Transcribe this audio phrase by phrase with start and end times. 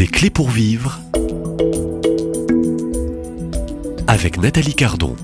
[0.00, 0.98] Des clés pour vivre
[4.06, 5.14] avec Nathalie Cardon.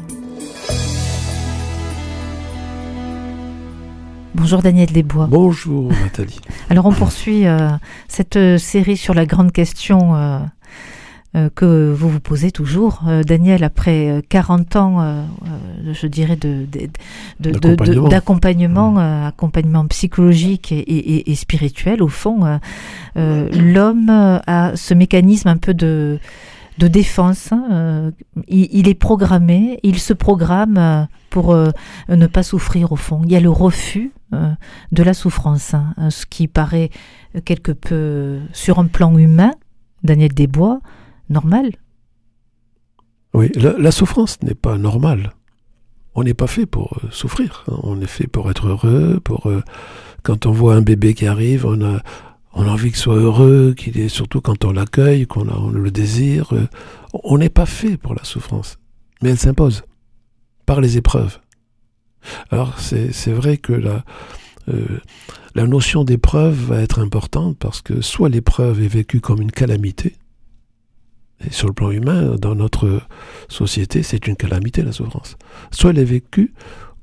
[4.34, 5.28] Bonjour Daniel Desbois.
[5.30, 6.40] Bonjour Nathalie.
[6.68, 7.70] Alors on poursuit euh,
[8.06, 10.40] cette euh, série sur la grande question euh, euh,
[11.54, 13.02] que vous vous posez toujours.
[13.06, 15.22] Euh, Daniel, après euh, 40 ans, euh,
[15.84, 16.88] euh, je dirais, de- de-
[18.08, 18.98] D'accompagnement.
[18.98, 22.56] euh, accompagnement psychologique et, et- et spirituel, au fond, euh,
[23.16, 26.18] euh, l'homme euh, a ce mécanisme un peu de,
[26.78, 27.52] de défense.
[27.52, 28.10] hein, euh,
[28.48, 31.70] il, il est programmé, il se programme euh, pour euh,
[32.08, 33.20] ne pas souffrir, au fond.
[33.24, 34.50] Il y a le refus euh,
[34.92, 36.90] de la souffrance, hein, ce qui paraît
[37.44, 39.52] quelque peu euh, sur un plan humain,
[40.02, 40.80] Daniel Desbois,
[41.28, 41.72] normal.
[43.34, 45.34] Oui, la, souffrance n'est pas normale.
[46.14, 47.64] On n'est pas fait pour euh, souffrir.
[47.68, 47.78] hein.
[47.82, 49.20] On est fait pour être heureux.
[49.22, 49.62] Pour euh,
[50.22, 52.02] quand on voit un bébé qui arrive, on a
[52.54, 56.52] envie qu'il soit heureux, qu'il est surtout quand on l'accueille, qu'on le désire.
[56.54, 56.66] euh,
[57.12, 58.78] on n'est pas fait pour la souffrance,
[59.22, 59.82] mais elle s'impose
[60.64, 61.38] par les épreuves.
[62.50, 64.04] Alors c'est vrai que la
[65.54, 70.16] la notion d'épreuve va être importante parce que soit l'épreuve est vécue comme une calamité,
[71.44, 73.00] et sur le plan humain, dans notre
[73.48, 75.36] société, c'est une calamité la souffrance.
[75.70, 76.54] Soit elle est vécue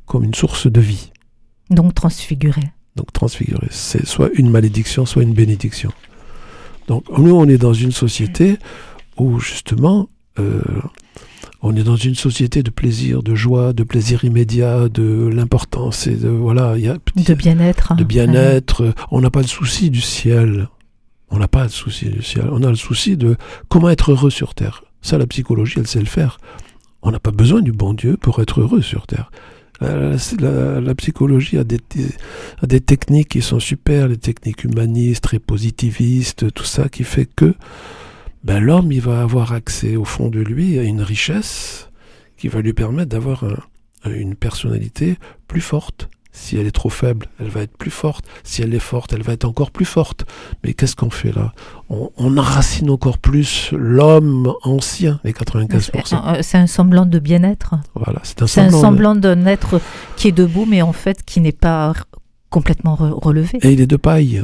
[0.05, 1.11] comme une source de vie,
[1.69, 2.61] Donc transfiguré.
[2.95, 3.67] donc transfigurée.
[3.69, 5.91] C'est soit une malédiction, soit une bénédiction.
[6.87, 8.57] Donc nous, on est dans une société
[9.17, 10.09] où justement,
[10.39, 10.61] euh,
[11.61, 16.15] on est dans une société de plaisir, de joie, de plaisir immédiat, de l'importance et
[16.15, 17.95] de voilà, il y a De bien-être.
[17.95, 18.93] de bien-être.
[19.11, 20.67] On n'a pas le souci du ciel.
[21.33, 22.47] On n'a pas le souci du ciel.
[22.51, 24.83] On a le souci de comment être heureux sur Terre.
[25.01, 26.37] Ça, la psychologie, elle sait le faire.
[27.01, 29.31] On n'a pas besoin du bon Dieu pour être heureux sur Terre.
[29.81, 36.87] La, psychologie a des, techniques qui sont super, les techniques humanistes et positivistes, tout ça
[36.87, 37.55] qui fait que
[38.43, 41.89] ben, l'homme, il va avoir accès au fond de lui à une richesse
[42.37, 46.09] qui va lui permettre d'avoir un- une personnalité plus forte.
[46.35, 48.25] Si elle est trop faible, elle va être plus forte.
[48.43, 50.25] Si elle est forte, elle va être encore plus forte.
[50.63, 51.53] Mais qu'est-ce qu'on fait là?
[51.89, 56.15] On, on enracine encore plus l'homme ancien, les 95%.
[56.15, 57.75] Euh, C'est un semblant de bien-être.
[57.93, 58.81] Voilà, c'est un C'est un semblant.
[58.81, 59.79] semblant d'un être
[60.15, 61.93] qui est debout, mais en fait qui n'est pas
[62.49, 63.59] complètement re- relevé.
[63.61, 64.43] Et il est de paille.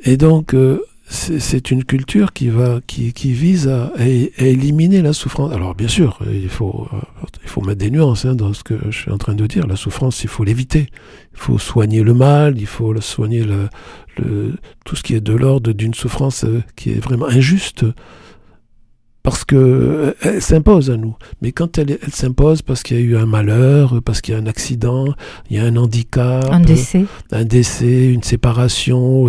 [0.00, 4.44] Et donc, euh, c'est une culture qui, va, qui, qui vise à, à é- à
[4.46, 5.52] éliminer la souffrance.
[5.52, 6.96] Alors, bien sûr, il faut, euh,
[7.42, 9.66] il faut mettre des nuances hein, dans ce que je suis en train de dire.
[9.66, 10.86] La souffrance, il faut l'éviter.
[11.34, 13.68] Il faut soigner le mal, il faut soigner le,
[14.18, 14.54] le-
[14.86, 17.84] tout ce qui est de l'ordre d'une souffrance euh, qui est vraiment injuste.
[19.22, 21.16] Parce que euh, elle s'impose à nous.
[21.40, 24.36] Mais quand elle, elle s'impose parce qu'il y a eu un malheur, parce qu'il y
[24.36, 25.06] a un accident,
[25.48, 27.06] il y a un handicap, Un décès.
[27.32, 29.28] un décès, une séparation.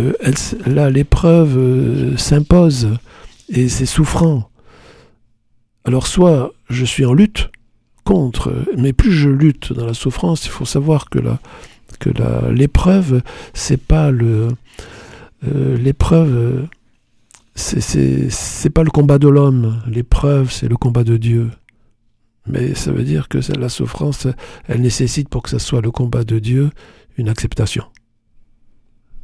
[0.00, 2.88] Euh, elle là, l'épreuve euh, s'impose
[3.48, 4.50] et c'est souffrant.
[5.84, 7.50] Alors soit je suis en lutte
[8.04, 11.38] contre, mais plus je lutte dans la souffrance, il faut savoir que la
[12.00, 12.10] que
[12.50, 13.22] l'épreuve
[13.54, 14.48] c'est pas le
[15.46, 16.68] euh, l'épreuve
[17.54, 21.50] c'est pas le combat de l'homme, l'épreuve c'est le combat de Dieu.
[22.46, 24.26] Mais ça veut dire que la souffrance,
[24.68, 26.70] elle nécessite pour que ce soit le combat de Dieu
[27.18, 27.84] une acceptation.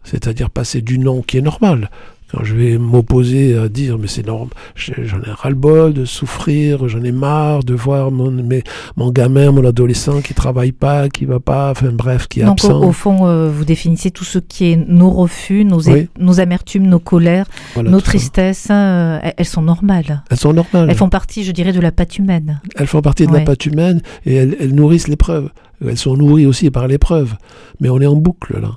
[0.05, 1.91] C'est-à-dire passer du non qui est normal.
[2.33, 7.03] Quand je vais m'opposer à dire mais c'est normal, j'en ai ras-le-bol de souffrir, j'en
[7.05, 8.65] ai marre de voir mon, mes-
[8.97, 12.59] mon gamin, mon adolescent qui travaille pas, qui va pas, enfin bref, qui est Donc
[12.65, 12.83] au, absent.
[12.83, 16.09] au fond, euh, vous définissez tout ce qui est nos refus, nos, Oui.
[16.19, 18.69] nos amertumes, nos colères, Voilà, nos tristesses.
[18.69, 20.25] hein, euh, elles sont normales.
[20.29, 20.89] Elles sont normales.
[20.91, 22.61] Elles font partie, je dirais, de la patte humaine.
[22.75, 23.41] Elles font partie de Ouais.
[23.41, 25.51] la pâte humaine et elles, elles nourrissent l'épreuve.
[25.87, 27.35] Elles sont nourries aussi par l'épreuve.
[27.81, 28.73] Mais on est en boucle là.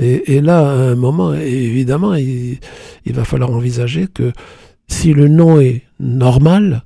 [0.00, 2.58] Et, là, à un moment, évidemment, il,
[3.06, 4.32] va falloir envisager que
[4.86, 6.84] si le non est normal,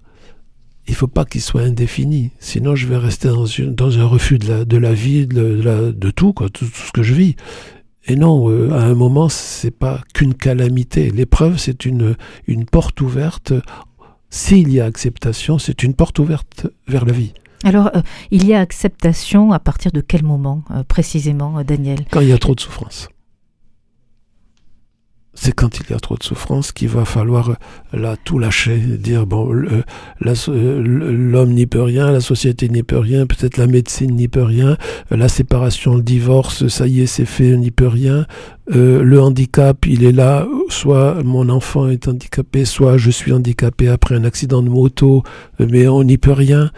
[0.88, 2.30] il faut pas qu'il soit indéfini.
[2.38, 6.10] Sinon, je vais rester dans, un refus de la, de la vie, de, la- de
[6.10, 7.36] tout, quoi, tout ce que je vis.
[8.06, 11.10] Et non, euh, à un moment, c'est pas qu'une calamité.
[11.10, 12.16] L'épreuve, c'est une,
[12.46, 13.52] une porte ouverte.
[14.30, 17.34] S'il y a acceptation, c'est une porte ouverte vers la vie.
[17.64, 22.00] Alors, euh, il y a acceptation à partir de quel moment, euh, précisément, euh, Daniel?
[22.10, 23.08] Quand il y a trop de souffrance.
[25.34, 27.56] C'est quand il y a trop de souffrance qu'il va falloir
[27.94, 29.50] là tout lâcher, dire bon,
[30.20, 34.76] l'homme n'y peut rien, la société n'y peut rien, peut-être la médecine n'y peut rien,
[35.10, 38.26] la séparation, le divorce, ça y est, c'est fait, on n'y peut rien.
[38.68, 44.14] Le handicap, il est là, soit mon enfant est handicapé, soit je suis handicapé après
[44.14, 45.22] un accident de moto,
[45.58, 46.70] mais on n'y peut rien.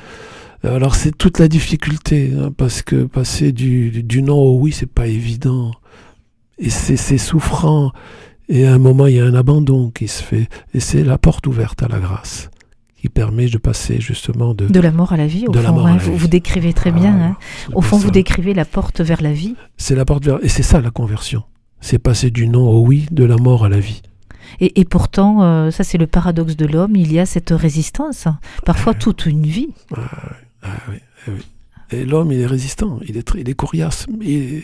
[0.65, 4.91] Alors c'est toute la difficulté, hein, parce que passer du, du non au oui, c'est
[4.91, 5.73] pas évident.
[6.59, 7.93] Et c'est souffrant.
[8.49, 10.49] Et à un moment, il y a un abandon qui se fait.
[10.73, 12.51] Et c'est la porte ouverte à la grâce
[12.97, 14.67] qui permet de passer justement de...
[14.67, 15.85] De la mort à la vie, au De la fond.
[15.85, 15.93] hein.
[15.93, 16.19] la vous, vie.
[16.19, 17.15] vous décrivez très bien.
[17.21, 17.37] Ah, hein.
[17.67, 18.05] c'est Au fond, ça.
[18.05, 19.57] vous décrivez la porte vers la vie.
[19.77, 20.39] C'est la porte vers...
[20.43, 21.43] Et c'est ça la conversion.
[21.81, 24.01] C'est passer du non au oui, de la mort à la vie.
[24.61, 28.27] Et, et pourtant, euh, ça c'est le paradoxe de l'homme, il y a cette résistance.
[28.65, 29.69] Parfois toute une vie.
[29.95, 30.01] Ah
[30.91, 30.97] oui,
[31.27, 31.41] ah oui.
[31.91, 34.07] Et l'homme, il est résistant, il est, très- il est coriace.
[34.23, 34.63] Et,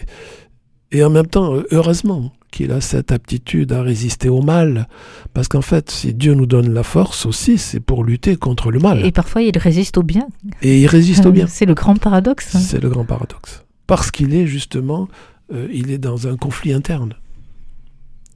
[0.90, 4.88] et en même temps, heureusement qu'il a cette aptitude à résister au mal.
[5.34, 8.80] Parce qu'en fait, si Dieu nous donne la force aussi, c'est pour lutter contre le
[8.80, 9.04] mal.
[9.04, 10.26] Et parfois il résiste au bien.
[10.62, 11.46] Et il résiste au bien.
[11.48, 12.56] C'est le grand paradoxe.
[12.56, 12.58] hein.
[12.58, 13.64] C'est le grand paradoxe.
[13.86, 15.06] Parce qu'il est justement,
[15.52, 17.14] euh, il est dans un conflit interne.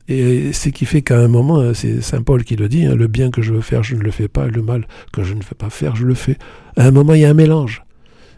[0.09, 2.95] Et c'est qui fait qu'à un moment, euh, c'est Saint Paul qui le dit, hein,
[2.95, 5.23] le bien que je veux faire, je ne le fais pas, et le mal que
[5.23, 6.37] je ne veux pas faire, je le fais.
[6.77, 7.83] À un moment, il y a un mélange.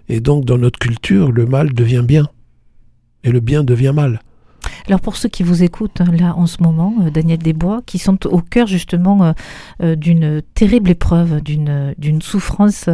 [0.09, 2.29] Et donc, dans notre culture, le mal devient bien.
[3.25, 4.21] Et le bien devient mal.
[4.89, 7.99] Alors pour ceux qui vous écoutent hein, là en ce moment, euh, Daniel Desbois, qui
[7.99, 9.33] sont au cœur justement euh,
[9.83, 12.89] euh, d'une terrible épreuve, d'une d'une souffrance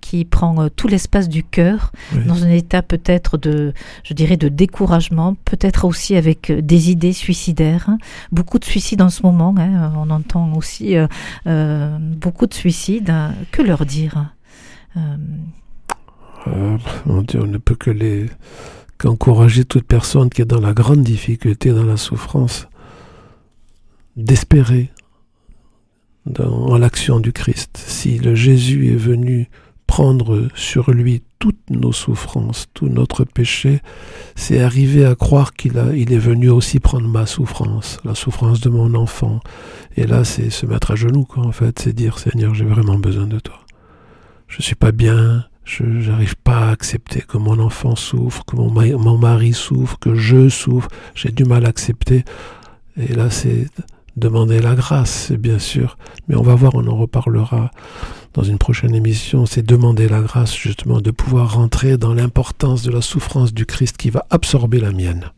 [0.00, 2.24] qui prend tout l'espace du cœur, Oui.
[2.26, 3.72] dans un état peut-être de,
[4.04, 7.88] je dirais, de découragement, peut-être aussi avec des idées suicidaires.
[7.88, 7.98] hein.
[8.32, 10.96] Beaucoup de suicides en ce moment, hein, on entend aussi
[11.46, 13.12] euh, beaucoup de suicides.
[13.50, 14.32] Que leur dire
[14.96, 15.00] Euh,
[16.48, 16.76] Euh,
[17.28, 18.26] Dieu, on ne peut que les
[19.02, 22.68] qu'encourager toute personne qui est dans la grande difficulté, dans la souffrance,
[24.16, 24.90] d'espérer
[26.38, 27.82] en l'action du Christ.
[27.84, 29.50] Si le Jésus est venu
[29.88, 33.80] prendre sur lui toutes nos souffrances, tout notre péché,
[34.36, 38.68] c'est arriver à croire qu'il il est venu aussi prendre ma souffrance, la souffrance de
[38.68, 39.40] mon enfant.
[39.96, 43.00] Et là, c'est se mettre à genoux, quoi, en fait, c'est dire, Seigneur, j'ai vraiment
[43.00, 43.58] besoin de toi.
[44.46, 45.46] Je suis pas bien,
[45.78, 49.98] je n'arrive pas à accepter que mon enfant souffre, que mon, ma- mon mari souffre,
[49.98, 50.88] que je souffre.
[51.14, 52.24] J'ai du mal à accepter.
[52.96, 53.66] Et là, c'est
[54.16, 55.96] demander la grâce, bien sûr.
[56.28, 57.70] Mais on va voir, on en reparlera
[58.34, 59.46] dans une prochaine émission.
[59.46, 63.96] C'est demander la grâce, justement, de pouvoir rentrer dans l'importance de la souffrance du Christ
[63.96, 65.32] qui va absorber la mienne.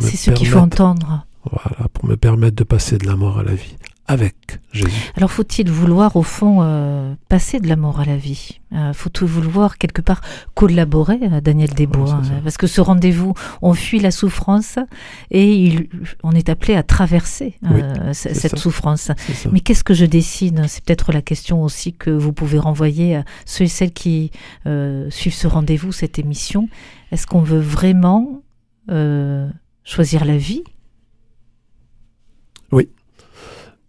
[0.00, 1.24] C'est ce qu'il faut entendre.
[1.48, 3.76] Voilà, pour me permettre de passer de la mort à la vie.
[4.08, 5.10] Avec Jésus.
[5.16, 8.60] Alors faut-il vouloir au fond euh, passer de la mort à la vie?
[8.72, 10.20] Euh, Faut-il vouloir quelque part
[10.54, 14.78] collaborer à Daniel Desbois hein, Parce que ce rendez-vous, on fuit la souffrance
[15.32, 15.88] et il-
[16.22, 18.56] on est appelé à traverser euh, cette ça.
[18.56, 19.10] souffrance.
[19.50, 20.62] Mais qu'est-ce que je décide?
[20.68, 24.30] C'est peut-être la question aussi que vous pouvez renvoyer à ceux et celles qui
[24.66, 26.68] euh, suivent ce rendez-vous, cette émission.
[27.10, 28.42] Est-ce qu'on veut vraiment
[28.90, 29.48] euh,
[29.82, 30.62] choisir la vie?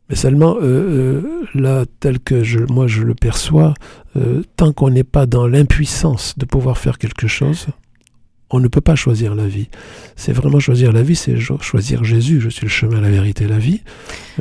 [0.10, 3.74] Mais seulement, euh, euh, là, tel que je, moi je le perçois,
[4.16, 7.68] euh, tant qu'on n'est pas dans l'impuissance de pouvoir faire quelque chose,
[8.50, 9.70] on ne peut pas choisir la vie.
[10.16, 12.40] C'est vraiment choisir la vie, c'est choisir Jésus.
[12.40, 13.82] Je suis le chemin, la vérité, la vie.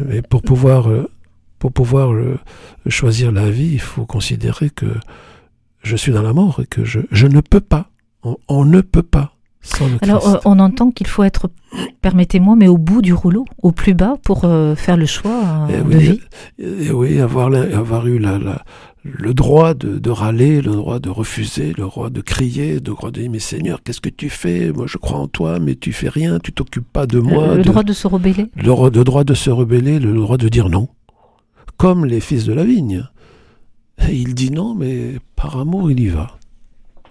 [0.05, 1.11] Mais pour pouvoir, euh,
[1.59, 2.39] pour pouvoir euh,
[2.87, 4.87] choisir la vie, il faut considérer que
[5.83, 7.91] je suis dans la mort et que je, je ne peux pas.
[8.23, 9.36] On, on ne peut pas
[10.03, 11.51] Alors, euh, on entend qu'il faut être,
[12.03, 15.81] permettez-moi, mais au bout du rouleau, au plus bas, pour euh, faire le choix euh,
[15.81, 16.21] Eh de oui, vie.
[16.87, 17.51] Et oui, avoir,
[18.07, 18.63] eu la, la-
[19.05, 23.11] le droit de, de râler, le droit de refuser, le droit de crier, le droit
[23.13, 24.73] de dire Mais Seigneur, qu'est-ce que tu fais?
[24.73, 27.49] Moi, je crois en toi, mais tu fais rien, tu t'occupes pas de moi.
[27.49, 28.47] le, le de- droit de se rebeller?
[28.57, 30.89] le, le droit de se rebeller, le droit de dire non.
[31.77, 33.05] Comme les fils de la vigne.
[34.09, 36.37] Et il dit non, mais par amour, il y va.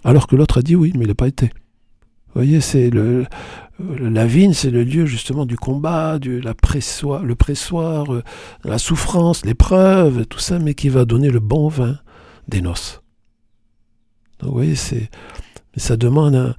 [0.03, 1.49] Alors que l'autre a dit oui, mais il n'a pas été.
[2.35, 3.25] Vous voyez, c'est le,
[3.79, 8.23] la vigne, c'est le lieu justement du combat, du, la pressoir, le pressoir, euh,
[8.65, 11.97] la souffrance, l'épreuve, tout ça, mais qui va donner le bon vin
[12.49, 13.01] des noces.
[14.39, 15.09] Donc, vous voyez, c'est,
[15.77, 16.55] ça demande un-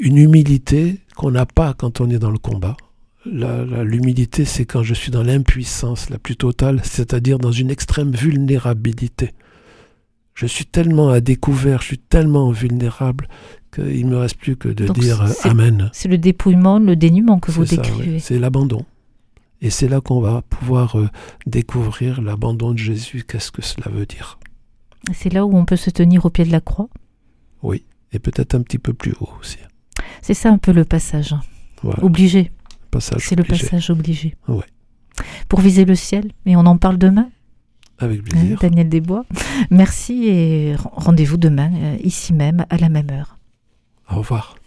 [0.00, 2.76] une humilité qu'on n'a pas quand on est dans le combat.
[3.26, 9.32] L'humilité, c'est quand je suis dans l'impuissance la plus totale, c'est-à-dire dans une extrême vulnérabilité.
[10.34, 13.28] Je suis tellement à découvert, je suis tellement vulnérable
[13.72, 15.90] qu'il ne me reste plus que de Donc, dire Amen.
[15.92, 18.18] C'est le dépouillement, le dénuement que vous décrivez.
[18.18, 18.84] C'est l'abandon.
[19.60, 21.08] Et c'est là qu'on va pouvoir euh,
[21.46, 23.24] découvrir l'abandon de Jésus.
[23.26, 24.38] Qu'est-ce que cela veut dire?
[25.14, 26.88] C'est là où on peut se tenir au pied de la croix.
[27.62, 27.84] Oui.
[28.12, 29.58] Et peut-être un petit peu plus haut aussi.
[30.20, 31.34] C'est ça un peu le passage.
[31.82, 32.04] Voilà.
[32.04, 32.50] Obligé.
[32.90, 34.36] Passage C'est le passage obligé.
[34.48, 34.64] Ouais.
[35.48, 36.32] Pour viser le ciel.
[36.44, 37.30] Et on en parle demain,
[37.98, 38.58] Avec hein, plaisir.
[38.60, 39.24] Daniel Desbois.
[39.70, 43.38] Merci et rendez-vous demain, euh, ici même, à la même heure.
[44.12, 44.61] Au revoir.